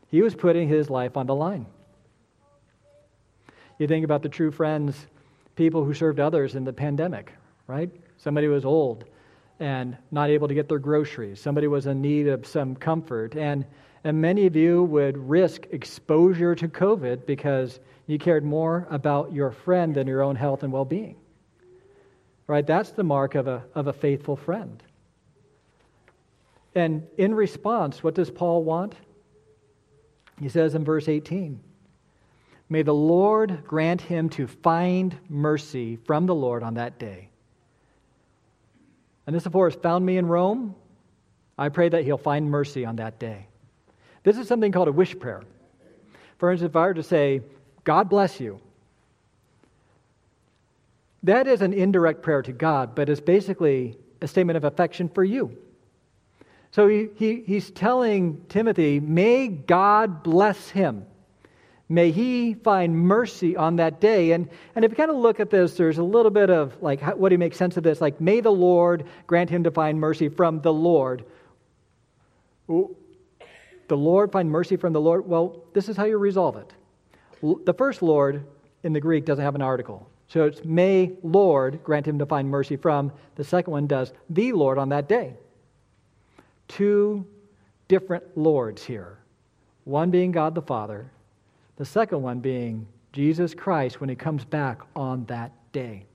[0.10, 1.65] He was putting his life on the line.
[3.78, 5.08] You think about the true friends,
[5.56, 7.34] people who served others in the pandemic,
[7.67, 7.91] right?
[8.17, 9.06] Somebody was old
[9.60, 11.39] and not able to get their groceries.
[11.39, 13.36] Somebody was in need of some comfort.
[13.36, 13.65] And,
[14.04, 19.52] and many of you would risk exposure to COVID because you cared more about your
[19.52, 21.15] friend than your own health and well being.
[22.46, 22.65] Right?
[22.65, 24.82] That's the mark of a, of a faithful friend.
[26.76, 28.96] And in response, what does Paul want?
[30.39, 31.60] He says in verse 18
[32.70, 37.30] May the Lord grant him to find mercy from the Lord on that day.
[39.28, 40.74] And this, course, found me in Rome.
[41.58, 43.48] I pray that he'll find mercy on that day.
[44.24, 45.44] This is something called a wish prayer.
[46.38, 47.42] For instance, if I were to say,
[47.84, 48.60] God bless you,
[51.24, 55.24] that is an indirect prayer to God, but it's basically a statement of affection for
[55.24, 55.58] you.
[56.72, 61.06] So he, he, he's telling Timothy, may God bless him.
[61.89, 64.32] May he find mercy on that day.
[64.32, 67.00] And, and if you kind of look at this, there's a little bit of like,
[67.00, 68.02] how, what do you make sense of this?
[68.02, 71.23] Like, may the Lord grant him to find mercy from the Lord.
[72.67, 75.26] The Lord find mercy from the Lord.
[75.26, 76.73] Well, this is how you resolve it.
[77.65, 78.45] The first Lord
[78.84, 80.10] in the Greek doesn't have an article.
[80.28, 83.13] So it's may Lord grant him to find mercy from.
[83.36, 85.36] The second one does the Lord on that day.
[86.67, 87.26] Two
[87.88, 89.19] different Lords here.
[89.86, 91.10] One being God the Father,
[91.78, 96.06] the second one being Jesus Christ when he comes back on that day.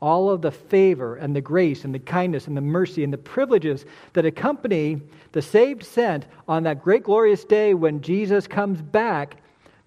[0.00, 3.18] All of the favor and the grace and the kindness and the mercy and the
[3.18, 3.84] privileges
[4.14, 5.00] that accompany
[5.32, 9.36] the saved sent on that great glorious day when Jesus comes back,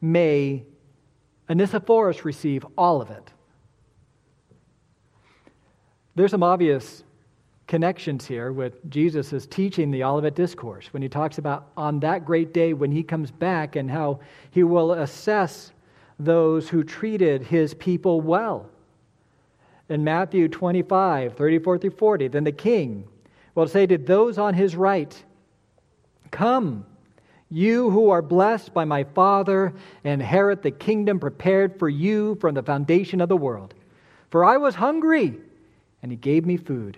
[0.02, 0.64] may
[1.50, 3.32] Onesiphorus receive all of it.
[6.16, 7.04] There's some obvious
[7.68, 12.26] connections here with Jesus' is teaching the Olivet Discourse when he talks about on that
[12.26, 14.20] great day when he comes back and how
[14.52, 15.72] he will assess
[16.20, 18.70] those who treated his people well.
[19.90, 23.08] In Matthew 25, 34 through 40, then the king
[23.54, 25.24] will say to those on his right,
[26.32, 26.86] Come,
[27.50, 29.74] you who are blessed by my Father,
[30.04, 33.74] inherit the kingdom prepared for you from the foundation of the world.
[34.30, 35.38] For I was hungry,
[36.02, 36.98] and he gave me food.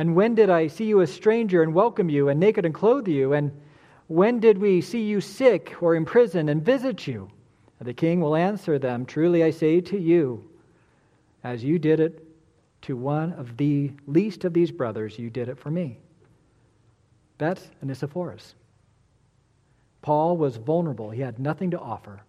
[0.00, 3.06] and when did I see you a stranger and welcome you, and naked and clothe
[3.06, 3.34] you?
[3.34, 3.52] And
[4.06, 7.30] When did we see you sick or in prison and visit you?
[7.82, 10.48] The king will answer them Truly I say to you,
[11.44, 12.24] as you did it
[12.80, 15.98] to one of the least of these brothers, you did it for me.
[17.36, 18.54] That's Onesiphorus.
[20.00, 22.22] Paul was vulnerable, he had nothing to offer.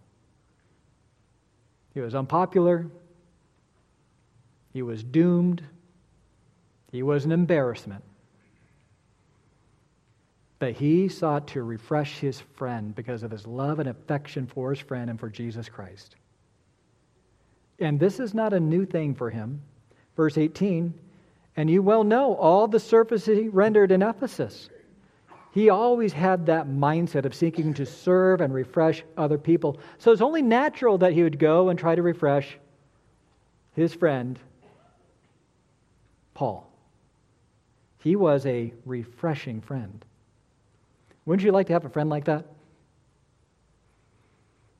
[1.94, 2.86] He was unpopular,
[4.74, 5.62] he was doomed,
[6.92, 8.04] he was an embarrassment.
[10.58, 14.78] But he sought to refresh his friend because of his love and affection for his
[14.78, 16.14] friend and for Jesus Christ.
[17.80, 19.62] And this is not a new thing for him.
[20.16, 20.94] Verse 18,
[21.56, 24.68] and you well know all the service he rendered in Ephesus.
[25.52, 29.78] He always had that mindset of seeking to serve and refresh other people.
[29.98, 32.58] So it's only natural that he would go and try to refresh
[33.74, 34.38] his friend,
[36.34, 36.71] Paul.
[38.02, 40.04] He was a refreshing friend.
[41.24, 42.46] Wouldn't you like to have a friend like that?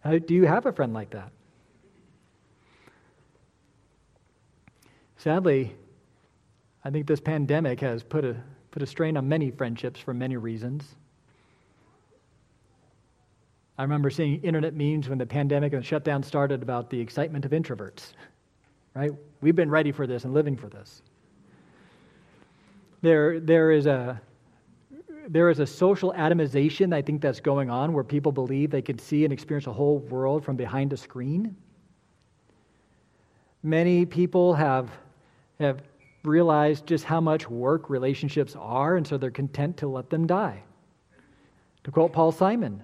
[0.05, 1.31] Do you have a friend like that?
[5.19, 5.77] Sadly,
[6.85, 8.35] I think this pandemic has put a,
[8.73, 10.97] put a strain on many friendships for many reasons.
[13.79, 17.45] I remember seeing internet memes when the pandemic and the shutdown started about the excitement
[17.45, 18.15] of introverts,
[18.95, 19.13] right?
[19.41, 21.03] We've been ready for this and living for this.
[23.03, 24.21] There, there is a,
[25.29, 28.99] there is a social atomization, I think, that's going on where people believe they can
[28.99, 31.57] see and experience a whole world from behind a screen.
[33.65, 34.91] Many people have,
[35.59, 35.83] have
[36.25, 40.63] realized just how much work relationships are, and so they're content to let them die.
[41.85, 42.83] To quote Paul Simon,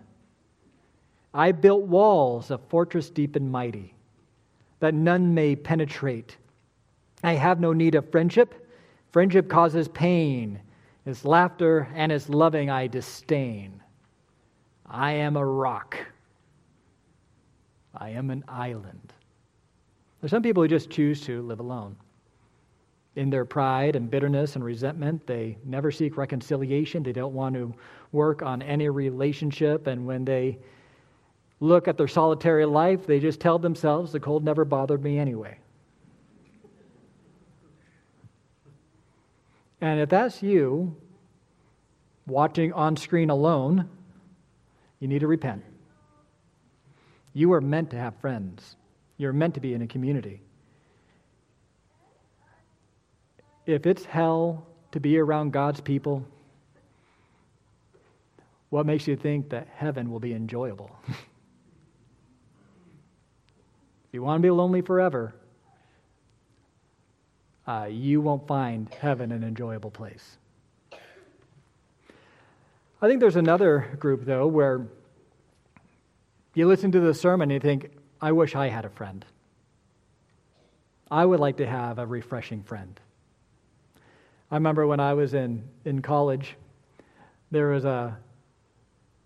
[1.33, 3.95] I built walls, a fortress deep and mighty,
[4.81, 6.37] that none may penetrate.
[7.23, 8.68] I have no need of friendship.
[9.11, 10.61] Friendship causes pain.
[11.07, 13.83] Its laughter and its loving I disdain.
[14.87, 15.97] I am a rock.
[17.95, 19.13] I am an island.
[20.21, 21.97] There's some people who just choose to live alone.
[23.17, 27.03] In their pride and bitterness and resentment, they never seek reconciliation.
[27.03, 27.75] They don't want to
[28.13, 29.87] work on any relationship.
[29.87, 30.59] And when they
[31.61, 35.59] look at their solitary life, they just tell themselves the cold never bothered me anyway.
[39.81, 40.97] And if that's you,
[42.27, 43.89] watching on screen alone,
[44.99, 45.65] you need to repent.
[47.33, 48.77] You are meant to have friends,
[49.17, 50.43] you're meant to be in a community.
[53.67, 56.27] If it's hell to be around God's people,
[58.71, 60.91] what makes you think that heaven will be enjoyable?
[61.07, 61.17] if
[64.13, 65.35] you want to be lonely forever,
[67.69, 70.39] uh, you won't find heaven an enjoyable place.
[73.01, 74.87] I think there's another group, though, where
[76.55, 77.91] you listen to the sermon and you think,
[78.23, 79.23] I wish I had a friend.
[81.11, 82.99] I would like to have a refreshing friend.
[84.51, 86.57] I remember when I was in, in college,
[87.51, 88.17] there was a,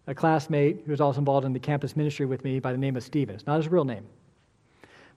[0.08, 2.96] a classmate who was also involved in the campus ministry with me by the name
[2.96, 4.04] of Stevens, not his real name.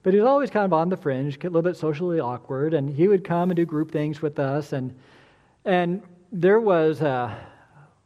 [0.06, 2.88] But he was always kind of on the fringe, a little bit socially awkward, and
[2.88, 4.72] he would come and do group things with us.
[4.72, 4.94] And,
[5.64, 7.34] and there was uh,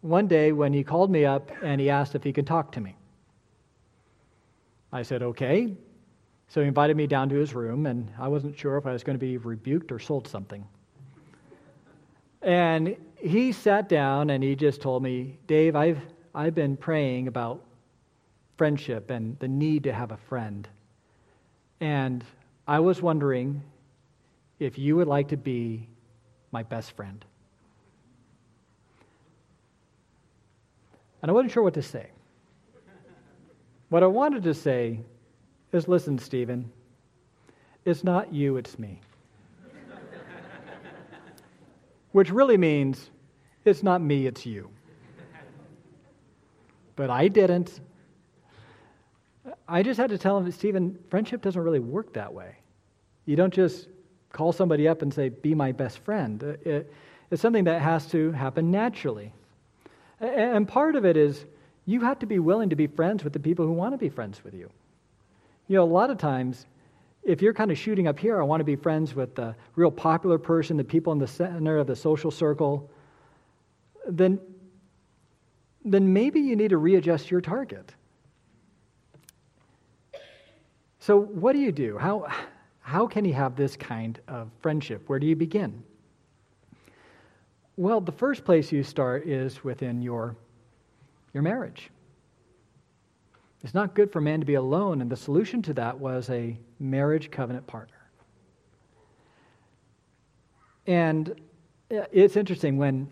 [0.00, 2.80] one day when he called me up and he asked if he could talk to
[2.80, 2.96] me.
[4.90, 5.76] I said, okay.
[6.48, 9.04] So he invited me down to his room, and I wasn't sure if I was
[9.04, 10.66] going to be rebuked or sold something.
[12.40, 16.00] And he sat down and he just told me, Dave, I've,
[16.34, 17.62] I've been praying about
[18.56, 20.66] friendship and the need to have a friend.
[21.80, 22.24] And
[22.66, 23.62] I was wondering
[24.58, 25.88] if you would like to be
[26.52, 27.24] my best friend.
[31.22, 32.10] And I wasn't sure what to say.
[33.88, 35.00] What I wanted to say
[35.72, 36.70] is listen, Stephen,
[37.84, 39.00] it's not you, it's me.
[42.12, 43.10] Which really means
[43.64, 44.70] it's not me, it's you.
[46.96, 47.80] But I didn't.
[49.68, 52.56] I just had to tell him, that Stephen, friendship doesn't really work that way.
[53.24, 53.88] You don't just
[54.32, 56.42] call somebody up and say, be my best friend.
[56.42, 56.92] Uh, it,
[57.30, 59.32] it's something that has to happen naturally.
[60.20, 61.44] And part of it is
[61.86, 64.08] you have to be willing to be friends with the people who want to be
[64.08, 64.68] friends with you.
[65.68, 66.66] You know, a lot of times,
[67.22, 69.90] if you're kind of shooting up here, I want to be friends with the real
[69.90, 72.90] popular person, the people in the center of the social circle,
[74.06, 74.40] then,
[75.84, 77.94] then maybe you need to readjust your target.
[81.02, 81.96] So, what do you do?
[81.96, 82.26] How,
[82.80, 85.08] how can you have this kind of friendship?
[85.08, 85.82] Where do you begin?
[87.76, 90.36] Well, the first place you start is within your
[91.32, 91.88] your marriage.
[93.62, 96.58] It's not good for man to be alone, and the solution to that was a
[96.78, 97.96] marriage covenant partner.
[100.86, 101.40] And
[101.88, 103.08] it's interesting when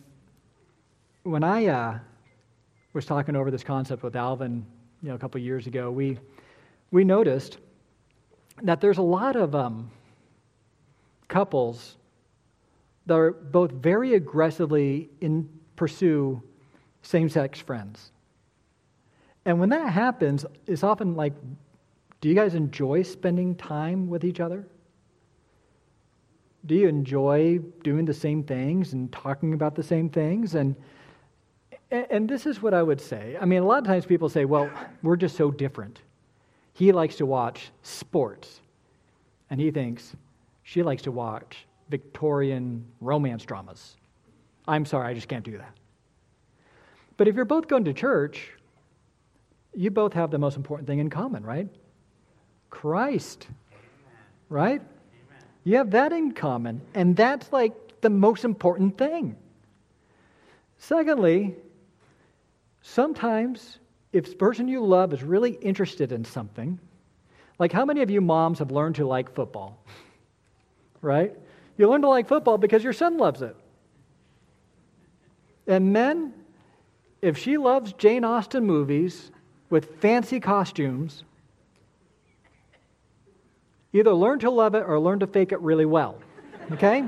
[1.22, 1.98] when I uh,
[2.92, 4.66] was talking over this concept with Alvin,
[5.02, 6.18] you know, a couple years ago, we
[6.90, 7.58] we noticed
[8.62, 9.90] that there's a lot of um,
[11.28, 11.96] couples
[13.06, 16.42] that are both very aggressively in pursue
[17.02, 18.10] same-sex friends.
[19.44, 21.32] And when that happens, it's often like,
[22.20, 24.66] do you guys enjoy spending time with each other?
[26.66, 30.54] Do you enjoy doing the same things and talking about the same things?
[30.54, 30.74] And
[31.90, 33.38] and this is what I would say.
[33.40, 34.70] I mean, a lot of times people say, well,
[35.02, 36.02] we're just so different.
[36.78, 38.60] He likes to watch sports,
[39.50, 40.14] and he thinks
[40.62, 43.96] she likes to watch Victorian romance dramas.
[44.68, 45.76] I'm sorry, I just can't do that.
[47.16, 48.52] But if you're both going to church,
[49.74, 51.66] you both have the most important thing in common, right?
[52.70, 53.48] Christ.
[54.48, 54.80] Right?
[55.64, 57.72] You have that in common, and that's like
[58.02, 59.34] the most important thing.
[60.78, 61.56] Secondly,
[62.82, 63.80] sometimes
[64.12, 66.78] if the person you love is really interested in something,
[67.58, 69.82] like how many of you moms have learned to like football?
[71.02, 71.34] Right?
[71.76, 73.56] You learn to like football because your son loves it.
[75.66, 76.32] And men,
[77.20, 79.30] if she loves Jane Austen movies
[79.70, 81.24] with fancy costumes,
[83.92, 86.18] either learn to love it or learn to fake it really well.
[86.72, 87.04] Okay?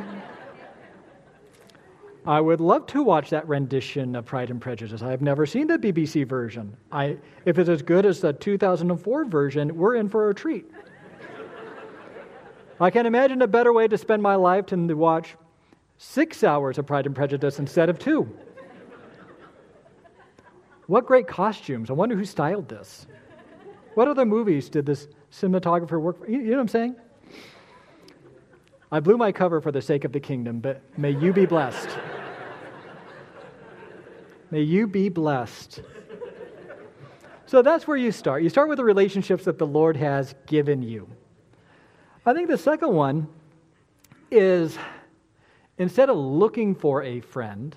[2.31, 5.03] I would love to watch that rendition of Pride and Prejudice.
[5.03, 6.77] I've never seen the BBC version.
[6.93, 10.71] I, if it's as good as the 2004 version, we're in for a treat.
[12.79, 15.35] I can't imagine a better way to spend my life than to watch
[15.99, 18.33] six hours of Pride and Prejudice instead of two.
[20.87, 21.91] What great costumes.
[21.91, 23.09] I wonder who styled this.
[23.95, 26.31] What other movies did this cinematographer work for?
[26.31, 26.95] You know what I'm saying?
[28.93, 31.89] I blew my cover for the sake of the kingdom, but may you be blessed.
[34.51, 35.83] May you be blessed.
[37.47, 38.43] So that's where you start.
[38.43, 41.09] You start with the relationships that the Lord has given you.
[42.25, 43.27] I think the second one
[44.31, 44.79] is
[45.79, 47.75] instead of looking for a friend,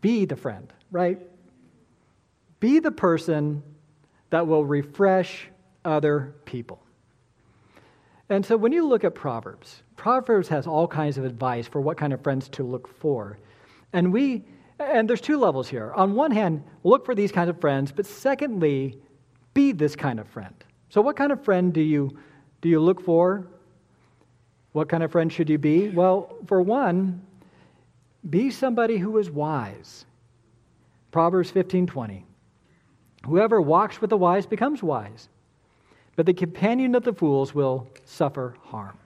[0.00, 1.20] be the friend, right?
[2.58, 3.62] Be the person
[4.30, 5.48] that will refresh
[5.84, 6.82] other people.
[8.28, 11.98] And so when you look at Proverbs, Proverbs has all kinds of advice for what
[11.98, 13.38] kind of friends to look for.
[13.92, 14.44] And we
[14.90, 15.92] and there's two levels here.
[15.94, 18.98] On one hand, look for these kinds of friends, but secondly,
[19.54, 20.54] be this kind of friend.
[20.88, 22.16] So what kind of friend do you
[22.60, 23.46] do you look for?
[24.72, 25.88] What kind of friend should you be?
[25.88, 27.22] Well, for one,
[28.28, 30.04] be somebody who is wise.
[31.10, 32.24] Proverbs 15:20.
[33.26, 35.28] Whoever walks with the wise becomes wise,
[36.16, 38.98] but the companion of the fools will suffer harm.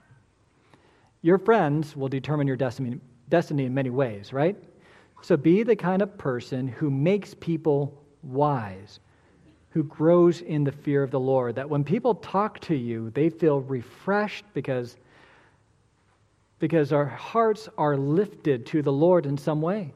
[1.21, 2.99] Your friends will determine your destiny,
[3.29, 4.55] destiny in many ways, right?
[5.21, 8.99] So be the kind of person who makes people wise
[9.77, 11.53] who grows in the fear of the Lord.
[11.53, 14.97] That when people talk to you, they feel refreshed because,
[16.57, 19.93] because our hearts are lifted to the Lord in some way.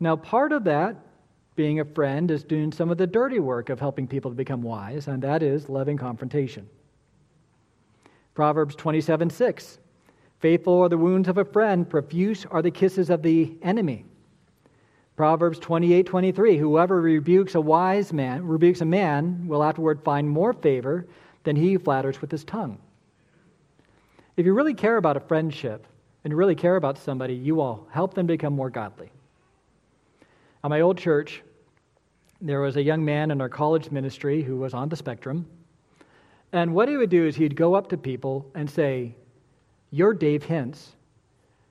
[0.00, 0.96] Now, part of that,
[1.54, 4.62] being a friend, is doing some of the dirty work of helping people to become
[4.62, 6.66] wise, and that is loving confrontation.
[8.32, 9.78] Proverbs 27 6.
[10.40, 14.04] Faithful are the wounds of a friend, profuse are the kisses of the enemy.
[15.16, 20.52] Proverbs 28 23 Whoever rebukes a wise man, rebukes a man, will afterward find more
[20.52, 21.06] favor
[21.44, 22.78] than he flatters with his tongue.
[24.36, 25.86] If you really care about a friendship
[26.22, 29.10] and you really care about somebody, you will help them become more godly.
[30.62, 31.42] At my old church,
[32.42, 35.46] there was a young man in our college ministry who was on the spectrum.
[36.52, 39.14] And what he would do is he'd go up to people and say,
[39.90, 40.88] You're Dave Hintz.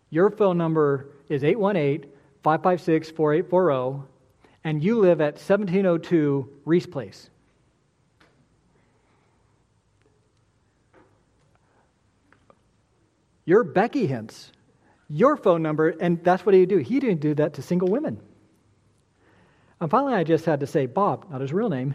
[0.09, 2.09] Your phone number is 818
[2.43, 4.07] 556 4840,
[4.63, 7.29] and you live at 1702 Reese Place.
[13.45, 14.51] You're Becky Hintz.
[15.07, 16.77] Your phone number, and that's what he do.
[16.77, 18.19] He didn't do that to single women.
[19.79, 21.93] And finally, I just had to say, Bob, not his real name.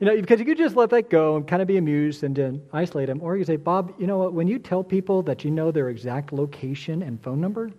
[0.00, 2.34] You know, because you could just let that go and kind of be amused and
[2.34, 3.20] then isolate him.
[3.20, 4.32] Or you say, Bob, you know what?
[4.32, 7.72] When you tell people that you know their exact location and phone number,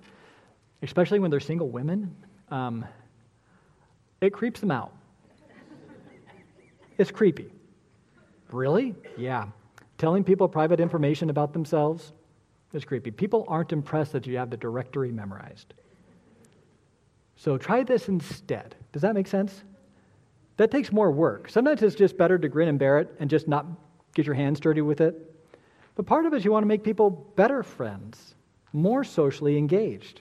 [0.81, 2.13] especially when they're single women,
[2.49, 2.85] um,
[4.19, 4.91] it creeps them out.
[6.97, 7.53] It's creepy.
[8.51, 8.95] Really?
[9.17, 9.45] Yeah.
[9.97, 12.11] Telling people private information about themselves
[12.73, 13.11] is creepy.
[13.11, 15.73] People aren't impressed that you have the directory memorized.
[17.37, 18.75] So try this instead.
[18.91, 19.63] Does that make sense?
[20.59, 21.49] That takes more work.
[21.49, 23.65] Sometimes it's just better to grin and bear it and just not
[24.13, 25.15] get your hands dirty with it.
[25.95, 28.35] But part of it is you want to make people better friends,
[28.73, 30.19] more socially engaged,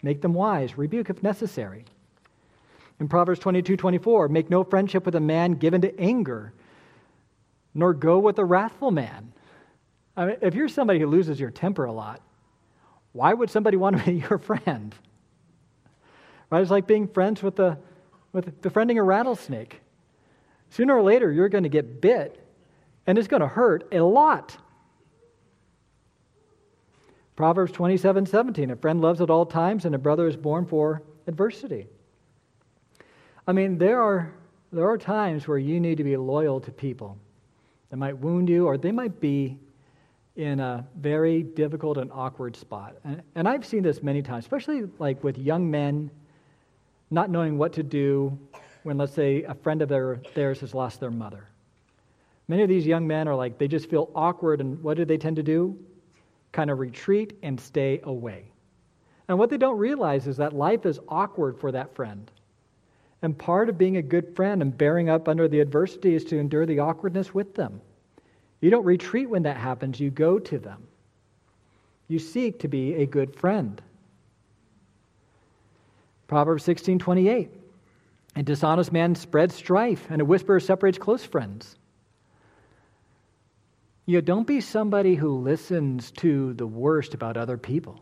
[0.00, 1.84] make them wise, rebuke if necessary.
[3.00, 6.52] In Proverbs 22 24, make no friendship with a man given to anger,
[7.74, 9.32] nor go with a wrathful man.
[10.16, 12.22] I mean, if you're somebody who loses your temper a lot,
[13.10, 14.94] why would somebody want to be your friend?
[16.50, 16.60] Right?
[16.60, 17.78] It's like being friends with, the,
[18.32, 19.80] with befriending a rattlesnake.
[20.70, 22.42] Sooner or later, you're going to get bit,
[23.06, 24.56] and it's going to hurt a lot.
[27.36, 31.02] Proverbs 27 17, a friend loves at all times, and a brother is born for
[31.26, 31.86] adversity.
[33.46, 34.32] I mean, there are,
[34.72, 37.18] there are times where you need to be loyal to people
[37.90, 39.58] that might wound you, or they might be
[40.36, 42.96] in a very difficult and awkward spot.
[43.04, 46.10] And, and I've seen this many times, especially like with young men
[47.12, 48.38] not knowing what to do
[48.82, 51.46] when, let's say, a friend of their, theirs has lost their mother.
[52.48, 55.18] Many of these young men are like, they just feel awkward, and what do they
[55.18, 55.78] tend to do?
[56.50, 58.50] Kind of retreat and stay away.
[59.28, 62.30] And what they don't realize is that life is awkward for that friend.
[63.22, 66.38] And part of being a good friend and bearing up under the adversity is to
[66.38, 67.80] endure the awkwardness with them.
[68.60, 70.86] You don't retreat when that happens, you go to them.
[72.08, 73.80] You seek to be a good friend.
[76.32, 77.50] Proverbs 16 28.
[78.36, 81.76] A dishonest man spreads strife, and a whisperer separates close friends.
[84.06, 88.00] You know, don't be somebody who listens to the worst about other people.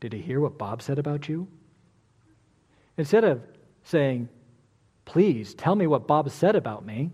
[0.00, 1.46] Did he hear what Bob said about you?
[2.96, 3.42] Instead of
[3.82, 4.30] saying,
[5.04, 7.10] Please tell me what Bob said about me,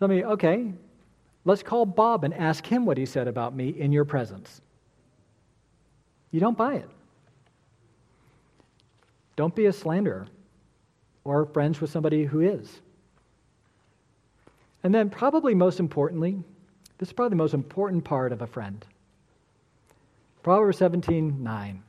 [0.00, 0.72] tell me, okay,
[1.44, 4.60] let's call Bob and ask him what he said about me in your presence.
[6.32, 6.90] You don't buy it.
[9.36, 10.26] Don't be a slanderer
[11.24, 12.80] or friends with somebody who is.
[14.82, 16.42] And then, probably most importantly,
[16.98, 18.84] this is probably the most important part of a friend.
[20.42, 21.82] Proverbs 17 9.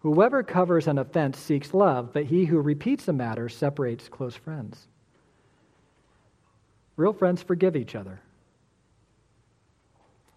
[0.00, 4.88] Whoever covers an offense seeks love, but he who repeats a matter separates close friends.
[6.96, 8.20] Real friends forgive each other.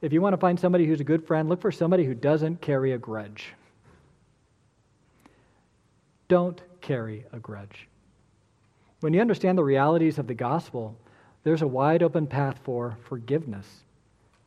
[0.01, 2.61] If you want to find somebody who's a good friend, look for somebody who doesn't
[2.61, 3.53] carry a grudge.
[6.28, 7.88] Don't carry a grudge.
[9.01, 10.97] When you understand the realities of the gospel,
[11.43, 13.67] there's a wide open path for forgiveness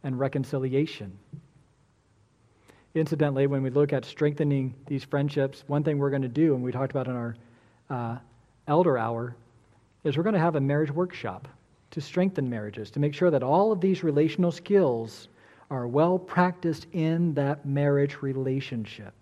[0.02, 1.16] and reconciliation.
[2.94, 6.62] Incidentally, when we look at strengthening these friendships, one thing we're going to do, and
[6.62, 7.36] we talked about in our
[7.90, 8.18] uh,
[8.66, 9.36] elder hour,
[10.04, 11.46] is we're going to have a marriage workshop
[11.90, 15.28] to strengthen marriages, to make sure that all of these relational skills
[15.70, 19.12] are well practiced in that marriage relationship.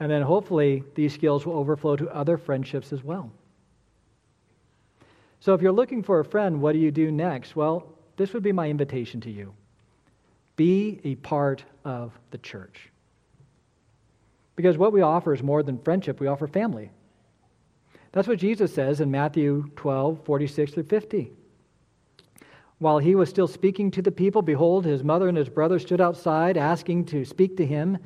[0.00, 3.30] And then hopefully these skills will overflow to other friendships as well.
[5.40, 7.54] So if you're looking for a friend, what do you do next?
[7.54, 7.86] Well,
[8.16, 9.54] this would be my invitation to you
[10.56, 12.90] be a part of the church.
[14.56, 16.90] Because what we offer is more than friendship, we offer family.
[18.12, 21.32] That's what Jesus says in Matthew 12, 46 through 50.
[22.78, 26.00] While he was still speaking to the people, behold, his mother and his brother stood
[26.02, 27.96] outside asking to speak to him.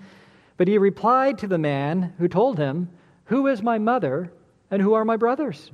[0.57, 2.89] But he replied to the man who told him,
[3.25, 4.33] Who is my mother
[4.71, 5.73] and who are my brothers?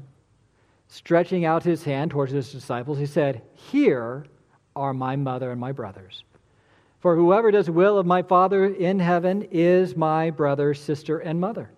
[0.89, 4.25] Stretching out his hand towards his disciples, he said, Here
[4.75, 6.25] are my mother and my brothers.
[7.01, 11.41] For whoever does the will of my Father in heaven is my brother, sister, and
[11.41, 11.71] mother.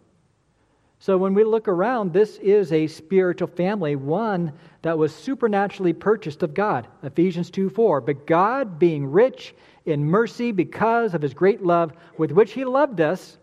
[1.03, 6.44] So when we look around, this is a spiritual family, one that was supernaturally purchased
[6.44, 6.86] of God.
[7.03, 8.00] Ephesians 2 4.
[8.00, 9.53] But God, being rich
[9.84, 13.38] in mercy because of his great love with which he loved us,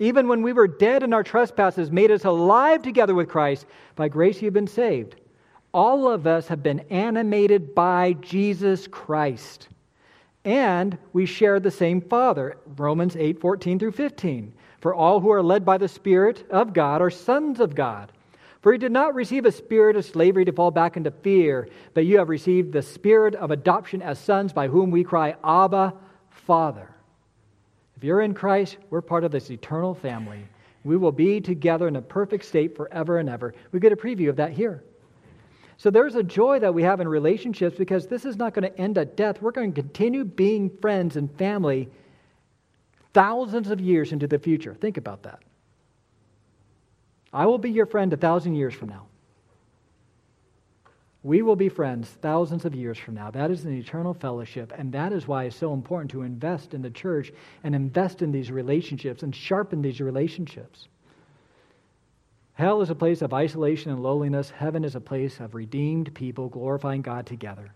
[0.00, 3.66] even when we were dead in our trespasses, made us alive together with Christ.
[3.94, 5.14] By grace you have been saved.
[5.72, 9.68] All of us have been animated by Jesus Christ.
[10.44, 12.56] And we share the same Father.
[12.76, 14.52] Romans 8 14 through 15.
[14.86, 18.12] For all who are led by the Spirit of God are sons of God.
[18.60, 22.06] For he did not receive a spirit of slavery to fall back into fear, but
[22.06, 25.92] you have received the spirit of adoption as sons by whom we cry, Abba,
[26.30, 26.88] Father.
[27.96, 30.46] If you're in Christ, we're part of this eternal family.
[30.84, 33.54] We will be together in a perfect state forever and ever.
[33.72, 34.84] We get a preview of that here.
[35.78, 38.80] So there's a joy that we have in relationships because this is not going to
[38.80, 39.42] end at death.
[39.42, 41.88] We're going to continue being friends and family
[43.16, 44.74] thousands of years into the future.
[44.74, 45.42] Think about that.
[47.32, 49.06] I will be your friend a thousand years from now.
[51.22, 53.30] We will be friends thousands of years from now.
[53.30, 56.82] That is an eternal fellowship, and that is why it's so important to invest in
[56.82, 57.32] the church
[57.64, 60.86] and invest in these relationships and sharpen these relationships.
[62.52, 64.50] Hell is a place of isolation and loneliness.
[64.50, 67.72] Heaven is a place of redeemed people glorifying God together.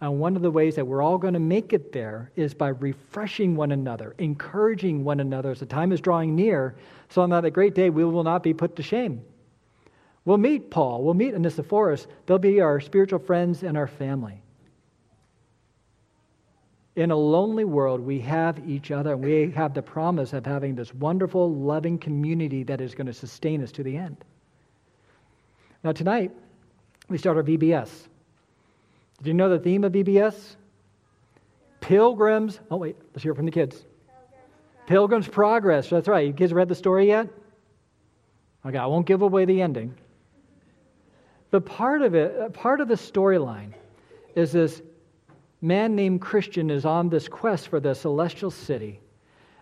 [0.00, 2.68] And one of the ways that we're all going to make it there is by
[2.68, 6.76] refreshing one another, encouraging one another as the time is drawing near,
[7.08, 9.22] so on that great day we will not be put to shame.
[10.26, 12.06] We'll meet Paul, we'll meet Onesiphorus.
[12.26, 14.42] They'll be our spiritual friends and our family.
[16.96, 20.74] In a lonely world, we have each other, and we have the promise of having
[20.74, 24.16] this wonderful, loving community that is going to sustain us to the end.
[25.84, 26.32] Now, tonight,
[27.08, 28.08] we start our VBS.
[29.18, 30.56] Did you know the theme of VBS?
[31.80, 32.60] Pilgrims.
[32.70, 33.84] Oh, wait, let's hear it from the kids.
[34.86, 35.88] Pilgrim's Progress.
[35.88, 36.26] That's right.
[36.26, 37.28] You kids read the story yet?
[38.64, 39.94] Okay, I won't give away the ending.
[41.50, 43.72] But part of it, uh, part of the storyline
[44.34, 44.82] is this
[45.60, 49.00] man named Christian is on this quest for the celestial city.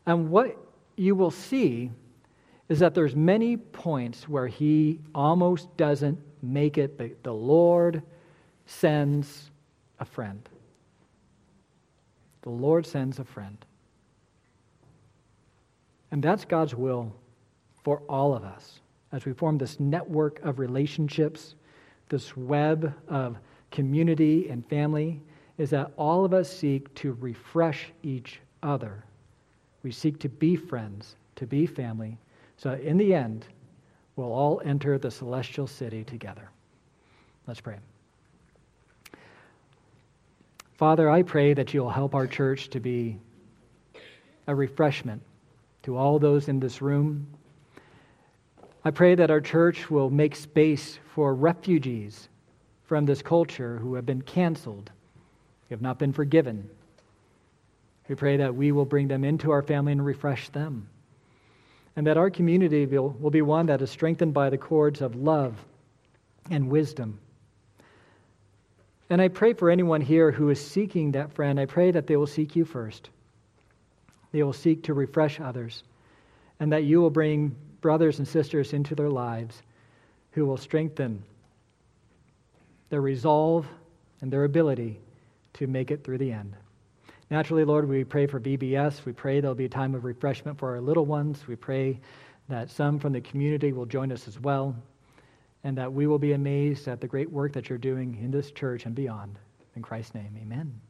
[0.07, 0.57] And what
[0.97, 1.91] you will see
[2.69, 7.23] is that there's many points where he almost doesn't make it.
[7.23, 8.03] The Lord
[8.67, 9.51] sends
[10.01, 10.49] a friend.
[12.43, 13.57] The Lord sends a friend.
[16.11, 17.13] And that's God's will
[17.83, 18.81] for all of us
[19.13, 21.55] as we form this network of relationships,
[22.09, 23.37] this web of
[23.71, 25.21] community and family,
[25.57, 29.05] is that all of us seek to refresh each other.
[29.83, 32.19] We seek to be friends, to be family,
[32.57, 33.47] so in the end,
[34.17, 36.49] we'll all enter the celestial city together.
[37.47, 37.79] Let's pray.
[40.75, 43.17] Father, I pray that you'll help our church to be
[44.49, 45.23] a refreshment
[45.85, 47.29] to all those in this room.
[48.85, 52.29] I pray that our church will make space for refugees
[52.87, 54.91] from this culture who have been canceled,
[55.69, 56.69] who have not been forgiven.
[58.09, 60.89] We pray that we will bring them into our family and refresh them.
[61.95, 65.15] And that our community will, will be one that is strengthened by the cords of
[65.15, 65.55] love
[66.51, 67.21] and wisdom
[69.15, 72.17] and I pray for anyone here who is seeking that friend, I pray that they
[72.17, 73.11] will seek you first.
[74.33, 75.85] They will seek to refresh others,
[76.59, 79.63] and that you will bring brothers and sisters into their lives
[80.33, 81.23] who will strengthen
[82.89, 83.69] their resolve
[84.21, 84.99] and their ability
[85.53, 86.57] to make it through the end.
[87.31, 89.05] Naturally, Lord, we pray for VBS.
[89.05, 91.47] We pray there'll be a time of refreshment for our little ones.
[91.47, 92.01] We pray
[92.49, 94.75] that some from the community will join us as well
[95.65, 98.53] and that we will be amazed at the great work that you're doing in this
[98.53, 99.39] church and beyond.
[99.75, 100.81] In Christ's name, amen.